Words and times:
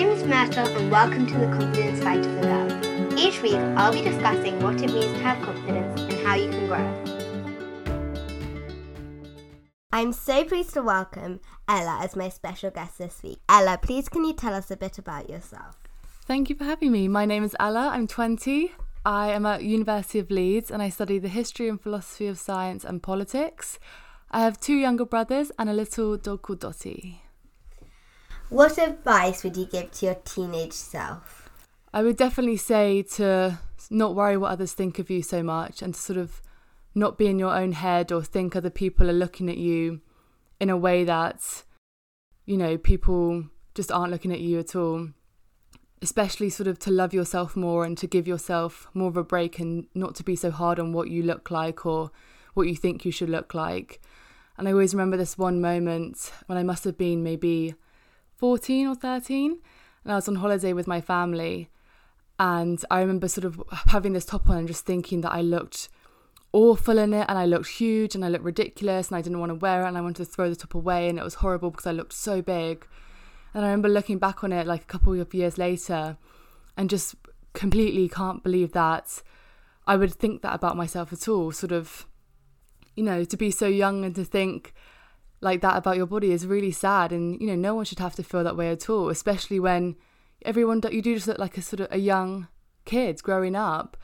name 0.00 0.08
is 0.12 0.24
Myrtle, 0.24 0.66
and 0.78 0.90
welcome 0.90 1.26
to 1.26 1.34
the 1.34 1.44
Confidence 1.48 2.02
Fight 2.02 2.24
of 2.24 2.34
the 2.36 2.40
Girl. 2.40 3.18
Each 3.18 3.42
week, 3.42 3.56
I'll 3.76 3.92
be 3.92 4.00
discussing 4.00 4.58
what 4.62 4.80
it 4.80 4.90
means 4.90 5.12
to 5.12 5.18
have 5.18 5.42
confidence 5.42 6.00
and 6.00 6.26
how 6.26 6.36
you 6.36 6.48
can 6.48 6.66
grow. 6.68 7.04
I'm 9.92 10.14
so 10.14 10.42
pleased 10.44 10.72
to 10.72 10.80
welcome 10.80 11.40
Ella 11.68 11.98
as 12.02 12.16
my 12.16 12.30
special 12.30 12.70
guest 12.70 12.96
this 12.96 13.22
week. 13.22 13.40
Ella, 13.46 13.76
please 13.76 14.08
can 14.08 14.24
you 14.24 14.32
tell 14.32 14.54
us 14.54 14.70
a 14.70 14.76
bit 14.78 14.96
about 14.96 15.28
yourself? 15.28 15.76
Thank 16.24 16.48
you 16.48 16.56
for 16.56 16.64
having 16.64 16.92
me. 16.92 17.06
My 17.06 17.26
name 17.26 17.44
is 17.44 17.54
Ella. 17.60 17.90
I'm 17.92 18.06
20. 18.06 18.72
I 19.04 19.28
am 19.32 19.44
at 19.44 19.64
University 19.64 20.18
of 20.18 20.30
Leeds 20.30 20.70
and 20.70 20.82
I 20.82 20.88
study 20.88 21.18
the 21.18 21.28
history 21.28 21.68
and 21.68 21.78
philosophy 21.78 22.26
of 22.26 22.38
science 22.38 22.84
and 22.84 23.02
politics. 23.02 23.78
I 24.30 24.40
have 24.40 24.58
two 24.58 24.76
younger 24.76 25.04
brothers 25.04 25.52
and 25.58 25.68
a 25.68 25.74
little 25.74 26.16
dog 26.16 26.40
called 26.40 26.60
Dottie. 26.60 27.20
What 28.50 28.78
advice 28.78 29.44
would 29.44 29.56
you 29.56 29.64
give 29.64 29.92
to 29.92 30.06
your 30.06 30.16
teenage 30.16 30.72
self? 30.72 31.48
I 31.94 32.02
would 32.02 32.16
definitely 32.16 32.56
say 32.56 33.02
to 33.14 33.60
not 33.90 34.16
worry 34.16 34.36
what 34.36 34.50
others 34.50 34.72
think 34.72 34.98
of 34.98 35.08
you 35.08 35.22
so 35.22 35.40
much 35.40 35.82
and 35.82 35.94
to 35.94 36.00
sort 36.00 36.18
of 36.18 36.42
not 36.92 37.16
be 37.16 37.28
in 37.28 37.38
your 37.38 37.54
own 37.54 37.70
head 37.72 38.10
or 38.10 38.24
think 38.24 38.56
other 38.56 38.68
people 38.68 39.08
are 39.08 39.14
looking 39.14 39.48
at 39.48 39.56
you 39.56 40.00
in 40.58 40.68
a 40.68 40.76
way 40.76 41.04
that, 41.04 41.62
you 42.44 42.56
know, 42.56 42.76
people 42.76 43.44
just 43.76 43.92
aren't 43.92 44.10
looking 44.10 44.32
at 44.32 44.40
you 44.40 44.58
at 44.58 44.74
all. 44.74 45.10
Especially 46.02 46.50
sort 46.50 46.66
of 46.66 46.80
to 46.80 46.90
love 46.90 47.14
yourself 47.14 47.54
more 47.54 47.84
and 47.84 47.96
to 47.98 48.08
give 48.08 48.26
yourself 48.26 48.88
more 48.94 49.08
of 49.08 49.16
a 49.16 49.22
break 49.22 49.60
and 49.60 49.86
not 49.94 50.16
to 50.16 50.24
be 50.24 50.34
so 50.34 50.50
hard 50.50 50.80
on 50.80 50.92
what 50.92 51.08
you 51.08 51.22
look 51.22 51.52
like 51.52 51.86
or 51.86 52.10
what 52.54 52.66
you 52.66 52.74
think 52.74 53.04
you 53.04 53.12
should 53.12 53.30
look 53.30 53.54
like. 53.54 54.00
And 54.58 54.66
I 54.66 54.72
always 54.72 54.92
remember 54.92 55.16
this 55.16 55.38
one 55.38 55.60
moment 55.60 56.32
when 56.46 56.58
I 56.58 56.64
must 56.64 56.82
have 56.82 56.98
been 56.98 57.22
maybe 57.22 57.76
14 58.40 58.86
or 58.86 58.94
13, 58.94 59.58
and 60.02 60.12
I 60.12 60.16
was 60.16 60.26
on 60.26 60.36
holiday 60.36 60.72
with 60.72 60.86
my 60.86 61.02
family. 61.02 61.68
And 62.38 62.82
I 62.90 63.00
remember 63.00 63.28
sort 63.28 63.44
of 63.44 63.62
having 63.88 64.14
this 64.14 64.24
top 64.24 64.48
on 64.48 64.56
and 64.56 64.66
just 64.66 64.86
thinking 64.86 65.20
that 65.20 65.32
I 65.32 65.42
looked 65.42 65.90
awful 66.52 66.98
in 66.98 67.12
it 67.12 67.26
and 67.28 67.38
I 67.38 67.44
looked 67.44 67.68
huge 67.68 68.14
and 68.14 68.24
I 68.24 68.28
looked 68.28 68.44
ridiculous 68.44 69.08
and 69.08 69.18
I 69.18 69.20
didn't 69.20 69.40
want 69.40 69.50
to 69.50 69.56
wear 69.56 69.84
it 69.84 69.88
and 69.88 69.98
I 69.98 70.00
wanted 70.00 70.24
to 70.24 70.30
throw 70.32 70.48
the 70.48 70.56
top 70.56 70.74
away 70.74 71.10
and 71.10 71.18
it 71.18 71.22
was 71.22 71.34
horrible 71.34 71.70
because 71.70 71.86
I 71.86 71.92
looked 71.92 72.14
so 72.14 72.40
big. 72.40 72.86
And 73.52 73.62
I 73.62 73.68
remember 73.68 73.90
looking 73.90 74.18
back 74.18 74.42
on 74.42 74.52
it 74.52 74.66
like 74.66 74.82
a 74.82 74.86
couple 74.86 75.20
of 75.20 75.34
years 75.34 75.58
later 75.58 76.16
and 76.78 76.88
just 76.88 77.14
completely 77.52 78.08
can't 78.08 78.42
believe 78.42 78.72
that 78.72 79.22
I 79.86 79.96
would 79.96 80.14
think 80.14 80.40
that 80.40 80.54
about 80.54 80.78
myself 80.78 81.12
at 81.12 81.28
all. 81.28 81.52
Sort 81.52 81.72
of, 81.72 82.06
you 82.96 83.04
know, 83.04 83.22
to 83.22 83.36
be 83.36 83.50
so 83.50 83.66
young 83.66 84.02
and 84.02 84.14
to 84.14 84.24
think 84.24 84.72
like 85.40 85.60
that 85.62 85.76
about 85.76 85.96
your 85.96 86.06
body 86.06 86.32
is 86.32 86.46
really 86.46 86.72
sad. 86.72 87.12
And, 87.12 87.40
you 87.40 87.46
know, 87.46 87.54
no 87.54 87.74
one 87.74 87.84
should 87.84 87.98
have 87.98 88.14
to 88.16 88.22
feel 88.22 88.44
that 88.44 88.56
way 88.56 88.70
at 88.70 88.90
all, 88.90 89.08
especially 89.08 89.60
when 89.60 89.96
everyone, 90.42 90.82
you 90.90 91.02
do 91.02 91.14
just 91.14 91.26
look 91.26 91.38
like 91.38 91.56
a 91.56 91.62
sort 91.62 91.80
of 91.80 91.88
a 91.90 91.98
young 91.98 92.48
kid 92.84 93.22
growing 93.22 93.56
up. 93.56 93.96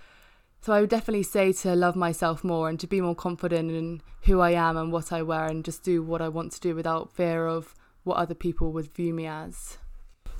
So 0.60 0.72
I 0.72 0.80
would 0.80 0.90
definitely 0.90 1.22
say 1.22 1.52
to 1.52 1.76
love 1.76 1.94
myself 1.94 2.42
more 2.42 2.68
and 2.68 2.80
to 2.80 2.86
be 2.86 3.00
more 3.00 3.14
confident 3.14 3.70
in 3.70 4.02
who 4.22 4.40
I 4.40 4.50
am 4.50 4.76
and 4.76 4.90
what 4.90 5.12
I 5.12 5.22
wear 5.22 5.46
and 5.46 5.64
just 5.64 5.84
do 5.84 6.02
what 6.02 6.20
I 6.20 6.28
want 6.28 6.52
to 6.52 6.60
do 6.60 6.74
without 6.74 7.12
fear 7.12 7.46
of 7.46 7.74
what 8.02 8.16
other 8.16 8.34
people 8.34 8.72
would 8.72 8.92
view 8.92 9.14
me 9.14 9.26
as. 9.26 9.78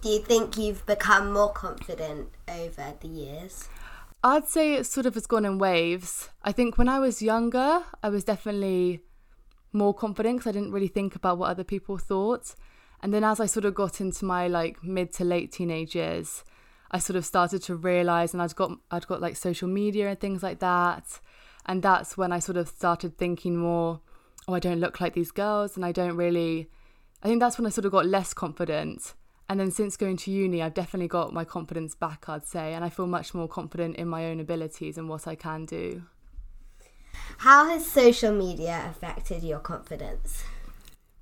Do 0.02 0.08
you 0.08 0.20
think 0.20 0.56
you've 0.56 0.84
become 0.86 1.32
more 1.32 1.52
confident 1.52 2.30
over 2.48 2.94
the 3.00 3.08
years? 3.08 3.68
I'd 4.24 4.48
say 4.48 4.74
it 4.74 4.86
sort 4.86 5.06
of 5.06 5.14
has 5.14 5.26
gone 5.26 5.44
in 5.44 5.58
waves. 5.58 6.30
I 6.42 6.50
think 6.50 6.76
when 6.76 6.88
I 6.88 6.98
was 6.98 7.22
younger, 7.22 7.84
I 8.02 8.08
was 8.08 8.24
definitely 8.24 9.02
more 9.72 9.94
confident 9.94 10.38
because 10.38 10.50
I 10.50 10.52
didn't 10.52 10.72
really 10.72 10.88
think 10.88 11.14
about 11.14 11.38
what 11.38 11.50
other 11.50 11.64
people 11.64 11.98
thought. 11.98 12.54
And 13.00 13.12
then 13.12 13.24
as 13.24 13.40
I 13.40 13.46
sort 13.46 13.64
of 13.64 13.74
got 13.74 14.00
into 14.00 14.24
my 14.24 14.48
like 14.48 14.82
mid 14.82 15.12
to 15.14 15.24
late 15.24 15.52
teenage 15.52 15.94
years, 15.94 16.44
I 16.90 16.98
sort 16.98 17.16
of 17.16 17.24
started 17.24 17.62
to 17.64 17.74
realize, 17.74 18.32
and 18.32 18.42
I'd 18.42 18.54
got 18.54 18.72
I'd 18.90 19.06
got 19.06 19.20
like 19.20 19.36
social 19.36 19.68
media 19.68 20.08
and 20.08 20.20
things 20.20 20.42
like 20.42 20.60
that, 20.60 21.20
and 21.66 21.82
that's 21.82 22.16
when 22.16 22.32
I 22.32 22.38
sort 22.38 22.56
of 22.56 22.68
started 22.68 23.18
thinking 23.18 23.56
more, 23.56 24.00
oh, 24.48 24.54
I 24.54 24.60
don't 24.60 24.80
look 24.80 25.00
like 25.00 25.14
these 25.14 25.32
girls, 25.32 25.76
and 25.76 25.84
I 25.84 25.92
don't 25.92 26.16
really. 26.16 26.70
I 27.22 27.28
think 27.28 27.40
that's 27.40 27.58
when 27.58 27.66
I 27.66 27.70
sort 27.70 27.86
of 27.86 27.92
got 27.92 28.06
less 28.06 28.32
confident. 28.34 29.14
And 29.48 29.60
then 29.60 29.70
since 29.70 29.96
going 29.96 30.16
to 30.18 30.30
uni, 30.30 30.60
I've 30.60 30.74
definitely 30.74 31.08
got 31.08 31.32
my 31.32 31.44
confidence 31.44 31.94
back, 31.94 32.28
I'd 32.28 32.44
say, 32.44 32.74
and 32.74 32.84
I 32.84 32.88
feel 32.88 33.06
much 33.06 33.32
more 33.32 33.48
confident 33.48 33.96
in 33.96 34.08
my 34.08 34.26
own 34.26 34.40
abilities 34.40 34.98
and 34.98 35.08
what 35.08 35.26
I 35.26 35.36
can 35.36 35.64
do. 35.64 36.02
How 37.38 37.68
has 37.68 37.86
social 37.86 38.32
media 38.32 38.86
affected 38.90 39.42
your 39.42 39.58
confidence? 39.60 40.44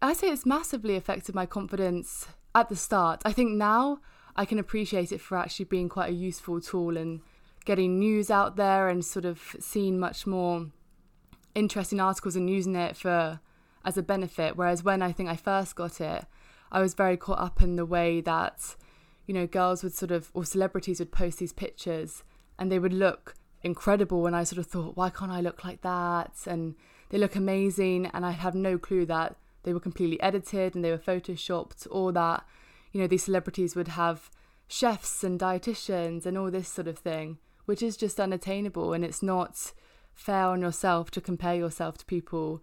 I 0.00 0.12
say 0.12 0.28
it's 0.28 0.46
massively 0.46 0.96
affected 0.96 1.34
my 1.34 1.46
confidence 1.46 2.26
at 2.54 2.68
the 2.68 2.76
start. 2.76 3.22
I 3.24 3.32
think 3.32 3.52
now 3.52 4.00
I 4.36 4.44
can 4.44 4.58
appreciate 4.58 5.12
it 5.12 5.20
for 5.20 5.38
actually 5.38 5.66
being 5.66 5.88
quite 5.88 6.10
a 6.10 6.14
useful 6.14 6.60
tool 6.60 6.96
and 6.96 7.20
getting 7.64 7.98
news 7.98 8.30
out 8.30 8.56
there 8.56 8.88
and 8.88 9.04
sort 9.04 9.24
of 9.24 9.56
seeing 9.58 9.98
much 9.98 10.26
more 10.26 10.66
interesting 11.54 12.00
articles 12.00 12.36
and 12.36 12.50
using 12.50 12.76
it 12.76 12.96
for 12.96 13.40
as 13.84 13.96
a 13.96 14.02
benefit. 14.02 14.56
Whereas 14.56 14.84
when 14.84 15.02
I 15.02 15.12
think 15.12 15.28
I 15.28 15.36
first 15.36 15.74
got 15.76 16.00
it, 16.00 16.26
I 16.70 16.80
was 16.80 16.94
very 16.94 17.16
caught 17.16 17.38
up 17.38 17.62
in 17.62 17.76
the 17.76 17.86
way 17.86 18.20
that, 18.20 18.76
you 19.26 19.34
know, 19.34 19.46
girls 19.46 19.82
would 19.82 19.94
sort 19.94 20.10
of 20.10 20.30
or 20.34 20.44
celebrities 20.44 20.98
would 20.98 21.12
post 21.12 21.38
these 21.38 21.52
pictures 21.52 22.24
and 22.58 22.70
they 22.70 22.78
would 22.78 22.92
look 22.92 23.34
incredible 23.64 24.26
and 24.26 24.36
I 24.36 24.44
sort 24.44 24.58
of 24.58 24.66
thought, 24.66 24.96
why 24.96 25.10
can't 25.10 25.32
I 25.32 25.40
look 25.40 25.64
like 25.64 25.82
that? 25.82 26.32
And 26.46 26.74
they 27.08 27.18
look 27.18 27.34
amazing 27.34 28.06
and 28.12 28.24
I 28.24 28.32
have 28.32 28.54
no 28.54 28.78
clue 28.78 29.06
that 29.06 29.36
they 29.64 29.72
were 29.72 29.80
completely 29.80 30.20
edited 30.20 30.74
and 30.74 30.84
they 30.84 30.90
were 30.90 30.98
photoshopped 30.98 31.86
or 31.90 32.12
that 32.12 32.44
you 32.94 33.00
know, 33.00 33.08
these 33.08 33.24
celebrities 33.24 33.74
would 33.74 33.88
have 33.88 34.30
chefs 34.68 35.24
and 35.24 35.38
dietitians 35.38 36.24
and 36.24 36.38
all 36.38 36.50
this 36.50 36.68
sort 36.68 36.86
of 36.86 36.96
thing, 36.96 37.38
which 37.64 37.82
is 37.82 37.96
just 37.96 38.20
unattainable. 38.20 38.92
And 38.92 39.04
it's 39.04 39.22
not 39.22 39.72
fair 40.14 40.46
on 40.46 40.62
yourself 40.62 41.10
to 41.10 41.20
compare 41.20 41.56
yourself 41.56 41.98
to 41.98 42.04
people 42.06 42.62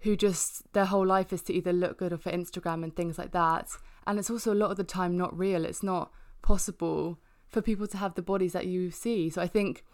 who 0.00 0.16
just 0.16 0.70
their 0.74 0.86
whole 0.86 1.06
life 1.06 1.32
is 1.32 1.40
to 1.42 1.54
either 1.54 1.72
look 1.72 1.98
good 1.98 2.12
or 2.12 2.18
for 2.18 2.32
Instagram 2.32 2.82
and 2.82 2.94
things 2.94 3.16
like 3.16 3.30
that. 3.30 3.68
And 4.08 4.18
it's 4.18 4.28
also 4.28 4.52
a 4.52 4.56
lot 4.56 4.72
of 4.72 4.76
the 4.76 4.84
time 4.84 5.16
not 5.16 5.38
real. 5.38 5.64
It's 5.64 5.84
not 5.84 6.10
possible 6.42 7.18
for 7.48 7.62
people 7.62 7.86
to 7.86 7.96
have 7.96 8.16
the 8.16 8.22
bodies 8.22 8.52
that 8.54 8.66
you 8.66 8.90
see. 8.90 9.30
So 9.30 9.40
I 9.40 9.46
think 9.46 9.84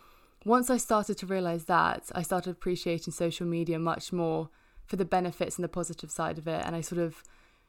once 0.45 0.71
I 0.71 0.77
started 0.77 1.19
to 1.19 1.27
realize 1.27 1.65
that, 1.67 2.11
I 2.15 2.23
started 2.23 2.51
appreciating 2.51 3.13
social 3.13 3.47
media 3.47 3.79
much 3.79 4.13
more 4.13 4.49
for 4.87 4.97
the 4.97 5.05
benefits 5.05 5.57
and 5.57 5.65
the 5.65 5.69
positive 5.69 6.11
side 6.11 6.39
of 6.39 6.49
it. 6.49 6.63
And 6.65 6.75
I 6.75 6.81
sort 6.81 7.01
of 7.01 7.23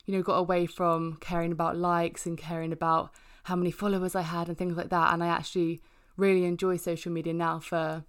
you 0.06 0.16
know, 0.16 0.24
got 0.24 0.38
away 0.38 0.66
from 0.66 1.18
caring 1.22 1.52
about 1.52 1.78
likes 1.78 2.26
and 2.26 2.38
caring 2.38 2.72
about 2.72 3.12
how 3.44 3.56
many 3.56 3.72
followers 3.72 4.16
I 4.16 4.22
had 4.22 4.48
and 4.48 4.58
things 4.58 4.78
like 4.78 4.90
that. 4.90 5.14
And 5.14 5.24
I 5.24 5.28
actually 5.28 5.82
really 6.18 6.46
enjoy 6.46 6.78
social 6.78 7.12
media 7.12 7.34
now 7.34 7.60
for 7.60 8.04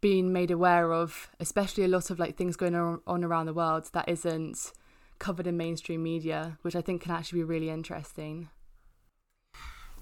being 0.00 0.32
made 0.32 0.50
aware 0.50 0.92
of, 0.92 1.30
especially 1.40 1.84
a 1.84 1.88
lot 1.88 2.10
of 2.10 2.18
like 2.18 2.36
things 2.36 2.56
going 2.56 2.74
on 2.74 3.24
around 3.24 3.46
the 3.46 3.54
world 3.54 3.88
that 3.92 4.08
isn't 4.08 4.72
covered 5.18 5.46
in 5.46 5.56
mainstream 5.56 6.02
media, 6.02 6.58
which 6.62 6.76
I 6.76 6.80
think 6.80 7.02
can 7.02 7.12
actually 7.12 7.40
be 7.40 7.44
really 7.44 7.70
interesting. 7.70 8.48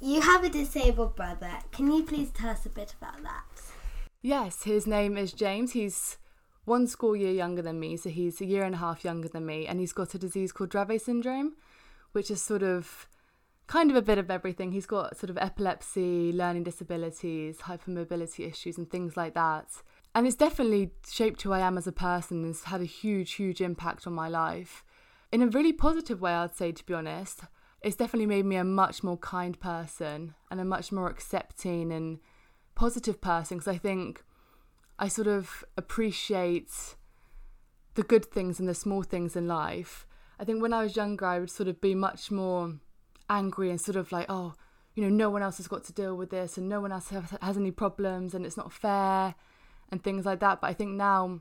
You 0.01 0.21
have 0.21 0.45
a 0.45 0.51
disabled 0.51 1.17
brother. 1.17 1.51
Can 1.73 1.91
you 1.91 2.03
please 2.03 2.31
tell 2.31 2.51
us 2.51 2.67
a 2.67 2.69
bit 2.69 2.95
about 3.01 3.23
that? 3.23 3.45
Yes, 4.21 4.65
his 4.65 4.87
name 4.87 5.17
is 5.17 5.33
James. 5.33 5.73
He's 5.73 6.19
one 6.67 6.87
school 6.87 7.17
year 7.17 7.33
younger 7.33 7.63
than 7.63 7.81
me, 7.81 7.97
so 7.97 8.11
he's 8.11 8.41
a 8.41 8.45
year 8.45 8.65
and 8.65 8.75
a 8.75 8.79
half 8.79 9.05
younger 9.05 9.29
than 9.29 9.47
me, 9.47 9.67
and 9.67 9.81
he's 9.81 9.95
got 9.95 10.15
a 10.15 10.19
disease 10.19 10.53
called 10.53 10.71
Dravet 10.71 11.01
syndrome, 11.01 11.55
which 12.13 12.31
is 12.31 12.43
sort 12.43 12.63
of 12.63 13.09
kind 13.69 13.91
of 13.91 13.97
a 13.97 14.03
bit 14.03 14.19
of 14.19 14.31
everything. 14.31 14.73
He's 14.73 14.87
got 14.87 15.17
sort 15.17 15.31
of 15.31 15.39
epilepsy, 15.39 16.31
learning 16.31 16.65
disabilities, 16.65 17.59
hypermobility 17.59 18.47
issues, 18.47 18.77
and 18.77 18.91
things 18.91 19.17
like 19.17 19.33
that. 19.35 19.67
And 20.15 20.27
it's 20.27 20.37
definitely 20.37 20.91
shaped 21.11 21.41
who 21.43 21.53
I 21.53 21.61
am 21.61 21.79
as 21.79 21.87
a 21.87 21.93
person, 21.93 22.45
it's 22.45 22.65
had 22.65 22.83
a 22.83 22.85
huge, 22.85 23.33
huge 23.33 23.63
impact 23.63 24.07
on 24.07 24.13
my 24.13 24.29
life. 24.29 24.85
In 25.33 25.41
a 25.41 25.47
really 25.47 25.73
positive 25.73 26.21
way, 26.21 26.33
I'd 26.33 26.55
say, 26.55 26.73
to 26.73 26.85
be 26.85 26.95
honest. 26.95 27.41
It's 27.83 27.97
definitely 27.97 28.27
made 28.27 28.47
me 28.47 28.57
a 28.57 28.65
much 28.65 29.05
more 29.05 29.19
kind 29.19 29.59
person 29.59 30.35
and 30.51 30.61
a 30.61 30.65
much 30.65 30.91
more 30.91 31.09
accepting 31.09 31.93
and 31.93 32.19
positive 32.75 33.21
person 33.21 33.59
because 33.59 33.73
I 33.73 33.79
think 33.79 34.25
I 34.99 35.09
sort 35.09 35.29
of 35.29 35.65
appreciate 35.77 36.97
the 37.95 38.03
good 38.03 38.25
things 38.25 38.59
and 38.59 38.69
the 38.69 38.75
small 38.75 39.03
things 39.03 39.37
in 39.37 39.47
life. 39.47 40.07
I 40.39 40.45
think 40.45 40.63
when 40.63 40.73
I 40.73 40.83
was 40.83 40.97
younger, 40.97 41.27
I 41.27 41.39
would 41.39 41.51
sort 41.51 41.69
of 41.69 41.81
be 41.81 41.95
much 41.95 42.31
more 42.31 42.75
angry 43.29 43.71
and 43.71 43.81
sort 43.81 43.97
of 43.97 44.13
like, 44.13 44.27
oh, 44.29 44.55
you 44.95 45.03
know, 45.03 45.09
no 45.09 45.31
one 45.31 45.43
else 45.43 45.59
has 45.59 45.69
got 45.69 45.85
to 45.85 45.93
deal 45.93 46.17
with 46.17 46.31
this 46.31 46.57
and 46.57 46.69
no 46.69 46.81
one 46.81 46.93
else 46.93 47.11
has 47.11 47.57
any 47.57 47.71
problems 47.71 48.35
and 48.35 48.47
it's 48.47 48.57
not 48.57 48.73
fair 48.73 49.35
and 49.91 50.03
things 50.03 50.25
like 50.25 50.41
that. 50.41 50.61
But 50.61 50.69
I 50.69 50.73
think 50.73 50.93
now, 50.93 51.41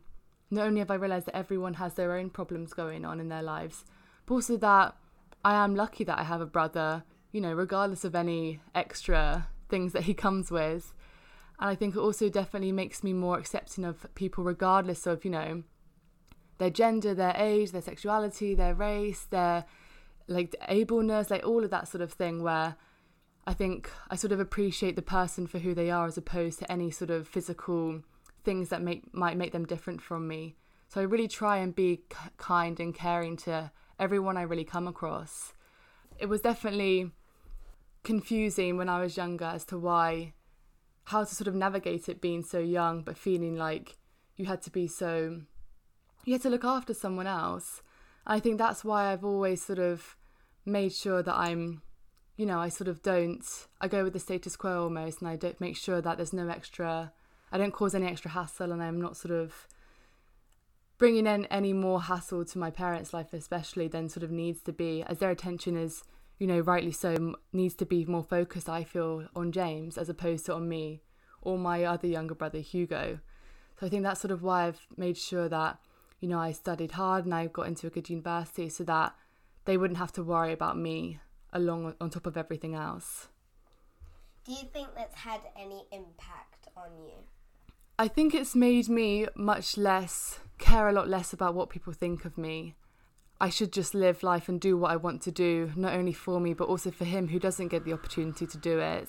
not 0.52 0.68
only 0.68 0.80
have 0.80 0.92
I 0.92 0.96
realised 0.96 1.28
that 1.28 1.36
everyone 1.36 1.76
has 1.76 1.94
their 1.94 2.14
own 2.14 2.30
problems 2.30 2.74
going 2.74 3.06
on 3.06 3.20
in 3.20 3.30
their 3.30 3.44
lives, 3.44 3.86
but 4.26 4.36
also 4.36 4.58
that 4.58 4.96
I 5.45 5.53
am 5.63 5.75
lucky 5.75 6.03
that 6.06 6.18
I 6.18 6.24
have 6.24 6.42
a 6.42 6.47
brother, 6.47 7.03
you 7.31 7.39
know, 7.39 7.53
regardless 7.53 8.03
of 8.03 8.15
any 8.15 8.62
extra 8.74 9.47
things 9.69 9.94
that 9.94 10.01
he 10.01 10.15
comes 10.15 10.50
with. 10.50 10.92
And 11.59 11.69
I 11.69 11.75
think 11.75 11.95
it 11.95 12.00
also 12.00 12.30
definitely 12.30 12.71
makes 12.71 13.03
me 13.03 13.13
more 13.13 13.38
accepting 13.38 13.86
of 13.86 14.07
people, 14.15 14.44
regardless 14.44 15.06
of, 15.06 15.24
you 15.24 15.30
know, 15.30 15.62
their 16.57 16.71
gender, 16.71 17.13
their 17.13 17.36
age, 17.38 17.71
their 17.71 17.83
sexuality, 17.83 18.56
their 18.56 18.74
race, 18.74 19.27
their 19.30 19.65
like 20.27 20.56
ableness, 20.68 21.30
like 21.30 21.45
all 21.45 21.63
of 21.63 21.69
that 21.69 21.88
sort 21.88 22.01
of 22.01 22.12
thing 22.12 22.41
where 22.41 22.75
I 23.45 23.53
think 23.53 23.91
I 24.09 24.15
sort 24.15 24.31
of 24.31 24.39
appreciate 24.39 24.95
the 24.95 25.03
person 25.03 25.45
for 25.45 25.59
who 25.59 25.75
they 25.75 25.91
are 25.91 26.07
as 26.07 26.18
opposed 26.18 26.57
to 26.59 26.71
any 26.71 26.89
sort 26.89 27.12
of 27.12 27.27
physical 27.27 28.01
things 28.44 28.69
that 28.69 28.81
make 28.81 29.13
might 29.13 29.38
make 29.38 29.51
them 29.51 29.68
different 29.68 30.01
from 30.01 30.27
me. 30.27 30.56
So 30.88 31.01
I 31.01 31.03
really 31.03 31.27
try 31.27 31.57
and 31.57 31.75
be 31.75 32.01
kind 32.38 32.80
and 32.80 32.95
caring 32.95 33.38
to 33.38 33.69
everyone 34.00 34.38
I 34.38 34.44
really 34.44 34.63
come 34.63 34.88
across. 34.88 35.53
It 36.19 36.27
was 36.27 36.42
definitely 36.42 37.12
confusing 38.03 38.77
when 38.77 38.89
I 38.89 39.01
was 39.01 39.18
younger 39.18 39.45
as 39.45 39.65
to 39.65 39.77
why 39.77 40.33
how 41.06 41.24
to 41.24 41.36
sort 41.36 41.47
of 41.47 41.56
navigate 41.56 42.07
it 42.09 42.21
being 42.21 42.44
so 42.44 42.59
young 42.59 43.01
but 43.01 43.18
feeling 43.18 43.56
like 43.56 43.97
you 44.38 44.45
had 44.45 44.62
to 44.62 44.71
be 44.71 44.88
so 44.88 45.42
you 46.24 46.33
had 46.33 46.42
to 46.42 46.50
look 46.50 46.63
after 46.63 46.94
someone 46.94 47.27
else. 47.27 47.81
I 48.25 48.39
think 48.39 48.57
that's 48.57 48.83
why 48.83 49.12
I've 49.12 49.24
always 49.24 49.63
sort 49.63 49.80
of 49.80 50.15
made 50.65 50.94
sure 50.94 51.21
that 51.21 51.36
I'm 51.36 51.81
you 52.38 52.45
know, 52.45 52.59
I 52.59 52.68
sort 52.69 52.89
of 52.89 53.01
don't 53.01 53.45
I 53.81 53.88
go 53.88 54.03
with 54.03 54.13
the 54.13 54.19
status 54.19 54.56
quo 54.56 54.83
almost 54.83 55.21
and 55.21 55.30
I 55.30 55.36
don't 55.36 55.59
make 55.62 55.77
sure 55.77 56.01
that 56.01 56.18
there's 56.18 56.33
no 56.33 56.48
extra 56.48 57.12
I 57.51 57.57
don't 57.57 57.71
cause 57.71 57.95
any 57.95 58.07
extra 58.07 58.31
hassle 58.31 58.71
and 58.71 58.81
I'm 58.83 59.00
not 59.00 59.18
sort 59.18 59.33
of 59.33 59.68
bringing 60.97 61.27
in 61.27 61.45
any 61.45 61.74
more 61.74 62.03
hassle 62.03 62.45
to 62.45 62.57
my 62.57 62.69
parents' 62.69 63.13
life 63.13 63.33
especially 63.33 63.88
than 63.88 64.09
sort 64.09 64.24
of 64.24 64.31
needs 64.31 64.62
to 64.62 64.74
be 64.74 65.03
as 65.03 65.19
their 65.19 65.31
attention 65.31 65.75
is 65.77 66.03
you 66.39 66.47
know 66.47 66.59
rightly 66.59 66.92
so 66.92 67.36
needs 67.53 67.75
to 67.75 67.86
be 67.86 68.06
more 68.06 68.24
focused 68.24 68.69
I 68.69 68.83
feel 68.83 69.27
on 69.36 69.51
James 69.51 69.97
as 69.97 70.09
opposed 70.09 70.45
to 70.45 70.53
on 70.53 70.68
me 70.68 71.01
or 71.42 71.57
my 71.57 71.83
other 71.83 72.07
younger 72.07 72.36
brother 72.36 72.59
Hugo. 72.59 73.19
So 73.80 73.86
I 73.86 73.89
think 73.89 74.03
that's 74.03 74.19
sort 74.19 74.31
of 74.31 74.42
why 74.42 74.68
I've 74.68 74.88
made 74.97 75.18
sure 75.18 75.47
that 75.47 75.80
you 76.19 76.27
know 76.27 76.39
I 76.39 76.51
studied 76.51 76.92
hard 76.92 77.25
and 77.25 77.33
I 77.33 77.48
got 77.48 77.68
into 77.68 77.88
a 77.88 77.91
good 77.91 78.09
university 78.09 78.69
so 78.69 78.83
that 78.86 79.15
they 79.65 79.77
wouldn't 79.77 80.00
have 80.00 80.12
to 80.13 80.24
worry 80.24 80.51
about 80.51 80.77
me 80.77 81.19
along 81.53 81.94
on 82.01 82.09
top 82.09 82.25
of 82.25 82.38
everything 82.38 82.75
else. 82.75 83.27
Do 84.45 84.51
you 84.51 84.63
think 84.74 84.89
that's 84.95 85.15
had 85.15 85.41
any 85.57 85.86
impact 85.91 86.68
on 86.75 86.89
you 86.98 87.13
I 87.97 88.09
think 88.09 88.36
it's 88.36 88.56
made 88.56 88.89
me 88.89 89.25
much 89.36 89.77
less 89.77 90.39
care 90.57 90.89
a 90.89 90.92
lot 90.92 91.07
less 91.07 91.31
about 91.31 91.56
what 91.56 91.69
people 91.69 91.94
think 91.94 92.25
of 92.25 92.38
me. 92.38 92.75
I 93.39 93.50
should 93.50 93.71
just 93.71 93.95
live 93.95 94.21
life 94.21 94.50
and 94.50 94.59
do 94.59 94.75
what 94.75 94.92
I 94.92 94.97
want 94.97 95.21
to 95.24 95.31
do, 95.31 95.71
not 95.77 95.94
only 95.94 96.12
for 96.12 96.42
me, 96.42 96.53
but 96.53 96.68
also 96.68 96.92
for 96.92 97.06
him 97.06 97.30
who 97.30 97.39
doesn't 97.39 97.69
get 97.69 97.86
the 97.86 97.94
opportunity 97.94 98.45
to 98.47 98.57
do 98.57 98.80
it. 98.80 99.07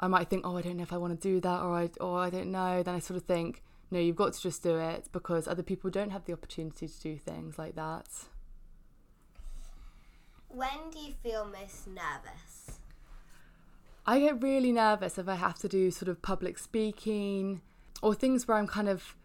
I 0.00 0.08
might 0.08 0.30
think, 0.30 0.46
oh, 0.46 0.56
I 0.56 0.62
don't 0.62 0.78
know 0.78 0.82
if 0.82 0.94
I 0.94 0.96
want 0.96 1.20
to 1.20 1.28
do 1.28 1.40
that, 1.40 1.60
or 1.60 1.74
I, 1.74 1.90
or 2.00 2.20
I 2.20 2.30
don't 2.30 2.50
know. 2.50 2.82
Then 2.82 2.94
I 2.94 3.00
sort 3.00 3.18
of 3.18 3.24
think, 3.24 3.62
no, 3.90 3.98
you've 3.98 4.16
got 4.16 4.32
to 4.32 4.40
just 4.40 4.62
do 4.62 4.78
it 4.78 5.08
because 5.12 5.46
other 5.46 5.62
people 5.62 5.90
don't 5.90 6.10
have 6.10 6.24
the 6.24 6.32
opportunity 6.32 6.88
to 6.88 7.00
do 7.00 7.18
things 7.18 7.58
like 7.58 7.76
that. 7.76 8.08
When 10.48 10.90
do 10.90 10.98
you 11.00 11.12
feel 11.22 11.44
most 11.44 11.86
nervous? 11.86 12.78
I 14.06 14.20
get 14.20 14.42
really 14.42 14.72
nervous 14.72 15.18
if 15.18 15.28
I 15.28 15.34
have 15.34 15.58
to 15.58 15.68
do 15.68 15.90
sort 15.90 16.08
of 16.08 16.22
public 16.22 16.56
speaking 16.56 17.60
or 18.06 18.14
things 18.14 18.46
where 18.46 18.56
I'm 18.56 18.68
kind 18.68 18.88
of 18.88 19.16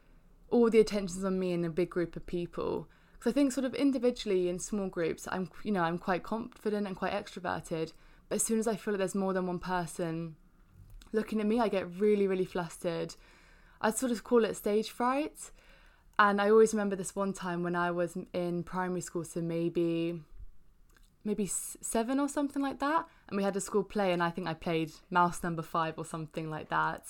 all 0.50 0.68
the 0.68 0.80
attention's 0.80 1.24
on 1.24 1.38
me 1.38 1.54
in 1.54 1.64
a 1.64 1.70
big 1.70 1.92
group 1.92 2.16
of 2.16 2.26
people. 2.26 2.88
Because 3.14 3.30
I 3.30 3.34
think 3.36 3.52
sort 3.52 3.64
of 3.64 3.76
individually 3.76 4.50
in 4.50 4.58
small 4.58 4.88
groups, 4.88 5.28
I'm 5.32 5.52
you 5.64 5.72
know 5.72 5.84
I'm 5.84 6.00
quite 6.00 6.24
confident 6.24 6.88
and 6.88 6.96
quite 6.96 7.14
extroverted. 7.14 7.94
But 8.28 8.38
as 8.38 8.44
soon 8.44 8.58
as 8.58 8.68
I 8.68 8.76
feel 8.76 8.96
like 8.96 8.98
there's 8.98 9.14
more 9.14 9.34
than 9.34 9.46
one 9.46 9.60
person 9.60 10.36
looking 11.14 11.40
at 11.40 11.46
me, 11.46 11.60
I 11.60 11.68
get 11.68 11.96
really 12.00 12.26
really 12.26 12.44
flustered. 12.44 13.14
I'd 13.82 13.98
sort 13.98 14.12
of 14.12 14.24
call 14.24 14.46
it 14.46 14.56
stage 14.56 14.90
fright. 14.90 15.52
And 16.18 16.42
I 16.42 16.50
always 16.50 16.74
remember 16.74 16.96
this 16.96 17.16
one 17.16 17.34
time 17.34 17.62
when 17.62 17.76
I 17.76 17.92
was 17.92 18.18
in 18.34 18.64
primary 18.64 19.02
school, 19.02 19.26
so 19.26 19.42
maybe 19.42 20.20
maybe 21.24 21.46
seven 21.46 22.20
or 22.20 22.28
something 22.28 22.64
like 22.64 22.80
that, 22.80 23.06
and 23.28 23.38
we 23.38 23.44
had 23.44 23.56
a 23.56 23.62
school 23.62 23.84
play, 23.84 24.12
and 24.12 24.24
I 24.24 24.32
think 24.32 24.48
I 24.48 24.56
played 24.56 24.92
mouse 25.12 25.44
number 25.44 25.62
five 25.62 26.00
or 26.00 26.06
something 26.06 26.50
like 26.50 26.70
that 26.70 27.04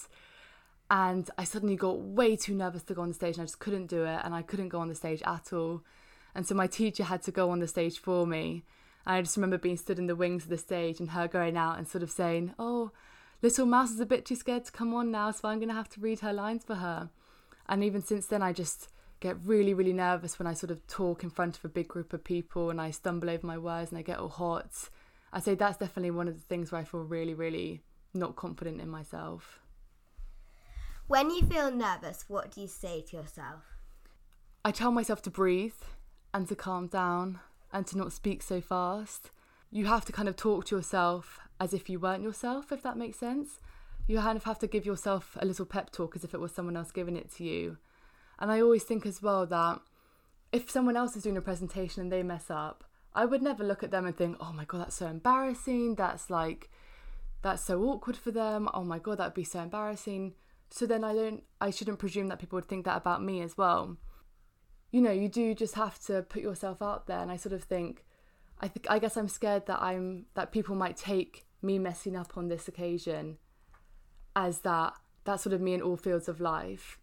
and 0.91 1.29
I 1.37 1.45
suddenly 1.45 1.77
got 1.77 1.99
way 1.99 2.35
too 2.35 2.53
nervous 2.53 2.83
to 2.83 2.93
go 2.93 3.01
on 3.01 3.07
the 3.07 3.13
stage 3.13 3.35
and 3.35 3.43
I 3.43 3.45
just 3.45 3.59
couldn't 3.59 3.87
do 3.87 4.03
it 4.03 4.19
and 4.25 4.35
I 4.35 4.41
couldn't 4.41 4.67
go 4.67 4.81
on 4.81 4.89
the 4.89 4.93
stage 4.93 5.23
at 5.25 5.53
all. 5.53 5.83
And 6.35 6.45
so 6.45 6.53
my 6.53 6.67
teacher 6.67 7.05
had 7.05 7.23
to 7.23 7.31
go 7.31 7.49
on 7.49 7.59
the 7.59 7.67
stage 7.67 7.97
for 7.97 8.27
me. 8.27 8.65
And 9.05 9.15
I 9.15 9.21
just 9.21 9.37
remember 9.37 9.57
being 9.57 9.77
stood 9.77 9.99
in 9.99 10.07
the 10.07 10.17
wings 10.17 10.43
of 10.43 10.49
the 10.49 10.57
stage 10.57 10.99
and 10.99 11.11
her 11.11 11.29
going 11.29 11.55
out 11.55 11.77
and 11.77 11.87
sort 11.87 12.03
of 12.03 12.11
saying, 12.11 12.55
Oh, 12.59 12.91
little 13.41 13.65
mouse 13.65 13.91
is 13.91 14.01
a 14.01 14.05
bit 14.05 14.25
too 14.25 14.35
scared 14.35 14.65
to 14.65 14.71
come 14.73 14.93
on 14.93 15.11
now, 15.11 15.31
so 15.31 15.47
I'm 15.47 15.59
going 15.59 15.69
to 15.69 15.75
have 15.75 15.87
to 15.91 16.01
read 16.01 16.19
her 16.19 16.33
lines 16.33 16.65
for 16.65 16.75
her. 16.75 17.09
And 17.69 17.85
even 17.85 18.01
since 18.01 18.27
then, 18.27 18.43
I 18.43 18.51
just 18.51 18.89
get 19.21 19.37
really, 19.45 19.73
really 19.73 19.93
nervous 19.93 20.39
when 20.39 20.47
I 20.47 20.53
sort 20.53 20.71
of 20.71 20.85
talk 20.87 21.23
in 21.23 21.29
front 21.29 21.57
of 21.57 21.63
a 21.63 21.69
big 21.69 21.87
group 21.87 22.11
of 22.11 22.25
people 22.25 22.69
and 22.69 22.81
I 22.81 22.91
stumble 22.91 23.29
over 23.29 23.47
my 23.47 23.57
words 23.57 23.91
and 23.91 23.97
I 23.97 24.01
get 24.01 24.19
all 24.19 24.27
hot. 24.27 24.89
I 25.31 25.39
say 25.39 25.55
that's 25.55 25.77
definitely 25.77 26.11
one 26.11 26.27
of 26.27 26.35
the 26.35 26.41
things 26.41 26.69
where 26.69 26.81
I 26.81 26.83
feel 26.83 26.99
really, 26.99 27.33
really 27.33 27.81
not 28.13 28.35
confident 28.35 28.81
in 28.81 28.89
myself. 28.89 29.60
When 31.11 31.29
you 31.29 31.41
feel 31.41 31.69
nervous, 31.69 32.23
what 32.29 32.51
do 32.51 32.61
you 32.61 32.69
say 32.69 33.01
to 33.01 33.17
yourself? 33.17 33.63
I 34.63 34.71
tell 34.71 34.91
myself 34.91 35.21
to 35.23 35.29
breathe 35.29 35.75
and 36.33 36.47
to 36.47 36.55
calm 36.55 36.87
down 36.87 37.41
and 37.73 37.85
to 37.87 37.97
not 37.97 38.13
speak 38.13 38.41
so 38.41 38.61
fast. 38.61 39.29
You 39.69 39.87
have 39.87 40.05
to 40.05 40.13
kind 40.13 40.29
of 40.29 40.37
talk 40.37 40.67
to 40.67 40.75
yourself 40.77 41.41
as 41.59 41.73
if 41.73 41.89
you 41.89 41.99
weren't 41.99 42.23
yourself, 42.23 42.71
if 42.71 42.81
that 42.83 42.95
makes 42.95 43.19
sense. 43.19 43.59
You 44.07 44.19
kind 44.19 44.37
of 44.37 44.45
have 44.45 44.57
to 44.59 44.67
give 44.67 44.85
yourself 44.85 45.37
a 45.41 45.45
little 45.45 45.65
pep 45.65 45.91
talk 45.91 46.15
as 46.15 46.23
if 46.23 46.33
it 46.33 46.39
was 46.39 46.53
someone 46.53 46.77
else 46.77 46.91
giving 46.93 47.17
it 47.17 47.29
to 47.35 47.43
you. 47.43 47.77
And 48.39 48.49
I 48.49 48.61
always 48.61 48.83
think 48.83 49.05
as 49.05 49.21
well 49.21 49.45
that 49.47 49.81
if 50.53 50.71
someone 50.71 50.95
else 50.95 51.17
is 51.17 51.23
doing 51.23 51.35
a 51.35 51.41
presentation 51.41 52.03
and 52.03 52.09
they 52.09 52.23
mess 52.23 52.45
up, 52.49 52.85
I 53.13 53.25
would 53.25 53.41
never 53.41 53.65
look 53.65 53.83
at 53.83 53.91
them 53.91 54.05
and 54.05 54.15
think, 54.15 54.37
oh 54.39 54.53
my 54.53 54.63
God, 54.63 54.79
that's 54.79 54.95
so 54.95 55.07
embarrassing. 55.07 55.95
That's 55.95 56.29
like, 56.29 56.69
that's 57.41 57.65
so 57.65 57.83
awkward 57.83 58.15
for 58.15 58.31
them. 58.31 58.69
Oh 58.73 58.85
my 58.85 58.97
God, 58.97 59.17
that 59.17 59.25
would 59.25 59.33
be 59.33 59.43
so 59.43 59.59
embarrassing. 59.59 60.35
So 60.71 60.85
then 60.85 61.03
I 61.03 61.13
don't 61.13 61.43
I 61.59 61.69
shouldn't 61.69 61.99
presume 61.99 62.27
that 62.27 62.39
people 62.39 62.57
would 62.57 62.67
think 62.67 62.85
that 62.85 62.97
about 62.97 63.23
me 63.23 63.41
as 63.41 63.57
well. 63.57 63.97
You 64.91 65.01
know, 65.01 65.11
you 65.11 65.29
do 65.29 65.53
just 65.53 65.75
have 65.75 65.99
to 66.05 66.21
put 66.23 66.41
yourself 66.41 66.81
out 66.81 67.07
there 67.07 67.19
and 67.19 67.31
I 67.31 67.37
sort 67.37 67.53
of 67.53 67.63
think 67.63 68.05
I 68.59 68.67
think 68.67 68.87
I 68.89 68.99
guess 68.99 69.17
I'm 69.17 69.27
scared 69.27 69.65
that 69.67 69.81
I'm 69.81 70.25
that 70.35 70.51
people 70.51 70.75
might 70.75 70.97
take 70.97 71.45
me 71.61 71.77
messing 71.77 72.15
up 72.15 72.37
on 72.37 72.47
this 72.47 72.67
occasion 72.67 73.37
as 74.35 74.59
that 74.59 74.93
that's 75.23 75.43
sort 75.43 75.53
of 75.53 75.61
me 75.61 75.73
in 75.73 75.81
all 75.81 75.97
fields 75.97 76.27
of 76.27 76.39
life. 76.39 76.97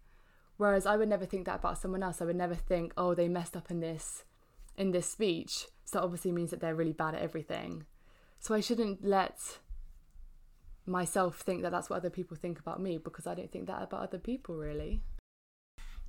Whereas 0.57 0.85
I 0.85 0.97
would 0.97 1.07
never 1.07 1.25
think 1.25 1.45
that 1.45 1.59
about 1.59 1.77
someone 1.77 2.03
else. 2.03 2.21
I 2.21 2.25
would 2.25 2.35
never 2.35 2.55
think, 2.55 2.93
oh, 2.97 3.13
they 3.13 3.29
messed 3.29 3.55
up 3.55 3.71
in 3.71 3.79
this 3.79 4.23
in 4.77 4.91
this 4.91 5.09
speech. 5.09 5.67
So 5.85 5.97
that 5.97 6.03
obviously 6.03 6.31
means 6.31 6.51
that 6.51 6.59
they're 6.59 6.75
really 6.75 6.93
bad 6.93 7.15
at 7.15 7.21
everything. 7.21 7.85
So 8.39 8.53
I 8.53 8.59
shouldn't 8.61 9.03
let 9.03 9.59
myself 10.89 11.39
think 11.39 11.61
that 11.61 11.71
that's 11.71 11.89
what 11.89 11.97
other 11.97 12.09
people 12.09 12.35
think 12.35 12.59
about 12.59 12.81
me 12.81 12.97
because 12.97 13.27
I 13.27 13.35
don't 13.35 13.51
think 13.51 13.67
that 13.67 13.83
about 13.83 14.01
other 14.01 14.19
people 14.19 14.55
really. 14.55 15.01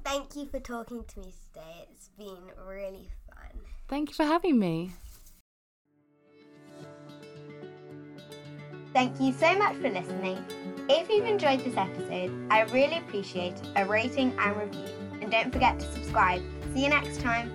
Thank 0.02 0.34
you 0.34 0.46
for 0.46 0.60
talking 0.60 1.04
to 1.04 1.20
me 1.20 1.34
today. 1.52 1.86
It's 1.92 2.08
been 2.16 2.38
really 2.66 3.08
fun. 3.28 3.60
Thank 3.88 4.08
you 4.08 4.14
for 4.14 4.24
having 4.24 4.58
me. 4.58 4.92
Thank 8.92 9.20
you 9.20 9.32
so 9.32 9.54
much 9.56 9.76
for 9.76 9.88
listening. 9.88 10.44
If 10.88 11.08
you've 11.08 11.26
enjoyed 11.26 11.60
this 11.60 11.76
episode, 11.76 12.32
I 12.50 12.62
really 12.72 12.98
appreciate 12.98 13.54
a 13.76 13.84
rating 13.84 14.36
and 14.38 14.56
review. 14.56 14.88
And 15.20 15.30
don't 15.30 15.52
forget 15.52 15.78
to 15.78 15.92
subscribe. 15.92 16.42
See 16.74 16.82
you 16.82 16.88
next 16.88 17.20
time. 17.20 17.52